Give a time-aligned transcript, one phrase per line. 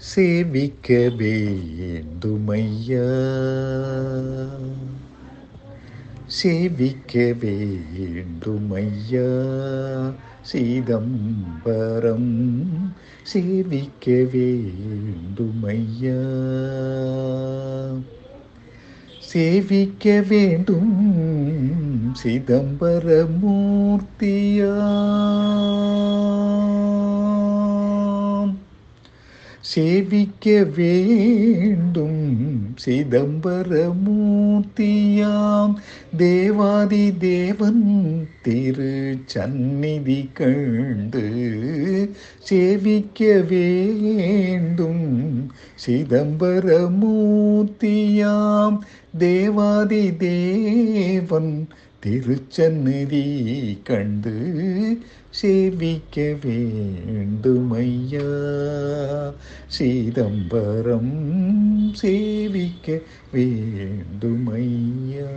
[0.00, 0.88] சேவிக்க
[1.18, 3.06] வேண்டுமையா
[6.30, 9.28] சேவிக்க வேண்டுமையா
[10.42, 12.32] சிதம்பரம்
[13.24, 16.20] சேவிக்க வேண்டுமையா
[19.30, 20.94] சேவிக்க வேண்டும்
[22.20, 22.84] சிதம்பரமூர்த்தியாம்
[29.74, 32.52] சேவிக்க வேண்டும்.
[32.84, 35.74] சிதம்பரமூர்த்தியாம்
[36.16, 41.24] தேவாதி தேவன் திரு சந்நிதி கண்டு
[42.38, 45.48] சேவிக்க வேண்டும்.
[45.86, 48.78] சிதம்பரமூர்த்தியாம்
[49.18, 51.68] தேவாதி தேவன்
[52.02, 54.98] திருச்சந்நிதி கண்டு
[55.30, 58.28] சேவிக்க வேண்டுமையா?
[59.66, 61.14] சிதம்பரம்
[61.92, 62.98] சேவிக்க
[63.34, 65.30] வேண்டுமையா?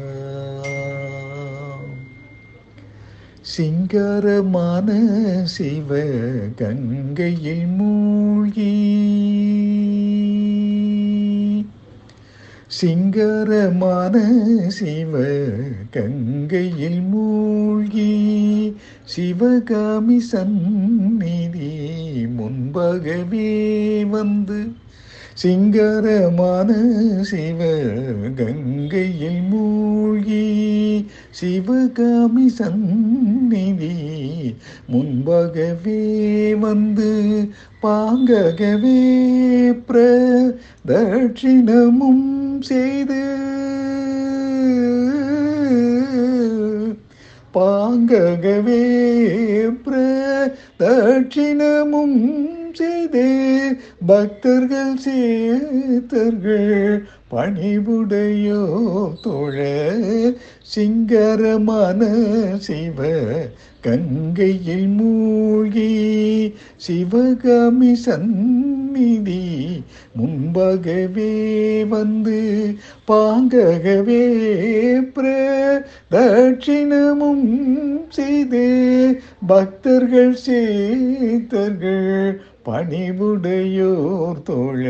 [3.41, 4.87] சிங்காரமான
[5.43, 6.05] சிவ
[6.55, 8.73] கங்கையில் மூழ்கி
[12.67, 14.15] சிங்கரமான
[14.67, 15.23] சிவ
[15.91, 18.11] கங்கையில் மூழ்கி
[19.03, 21.58] சிவகாமி சந்நிதி
[22.79, 23.47] முன்பாகவே
[24.11, 24.57] வந்து
[25.35, 26.69] சிங்கரமான
[27.29, 27.59] சிவ
[28.37, 30.45] கங்கையில் மூழ்கி
[31.31, 33.91] சிவகாமி சந்நிதி
[34.91, 35.99] முன்பகவே
[36.63, 37.09] வந்து
[37.83, 38.99] பாங்ககவே
[39.89, 40.95] பிரதட்சிணமும்
[42.63, 43.21] செய்து
[47.53, 48.81] பாங்ககவே
[49.83, 50.99] பிரதட்சிணமும்
[52.73, 53.25] செய்து
[54.07, 56.75] பக்தர்கள் சேத்தர்கள்
[57.31, 58.61] பணிவுடையோ
[59.23, 59.57] தோழ
[60.69, 62.01] சிங்கரமான
[62.59, 62.99] சிவ
[63.83, 65.91] கங்கையில் மூழ்கி
[66.77, 69.43] சிவகாமி சந்நிதி
[70.17, 71.33] முன்பகவே
[71.89, 72.39] வந்து
[73.07, 74.23] பாங்ககவே
[75.13, 75.25] பிர
[76.11, 77.47] தட்சிணமும்
[78.09, 78.65] செய்து
[79.47, 82.17] பக்தர்கள் சேத்தர்கள்
[82.69, 84.83] பணிவுடையோர் தோழ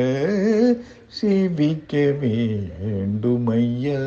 [1.10, 4.00] சேவிக்க வேண்டுமையா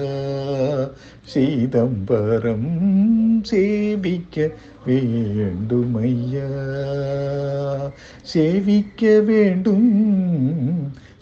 [1.25, 2.69] சிதம்பரம்
[3.43, 4.37] சேவிக்க
[4.87, 6.51] வேண்டுமையா
[8.25, 9.91] சேவிக்க வேண்டும்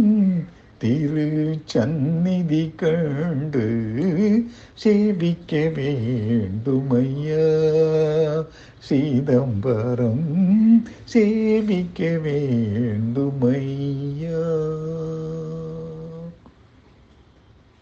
[0.83, 1.25] திரு
[1.65, 3.65] சந்நிதி கண்டு
[4.75, 7.45] சேவிக்க வேண்டுமையா
[8.79, 10.25] சிதம்பரம்
[11.05, 13.61] சேவிக்க வேண்டுமையா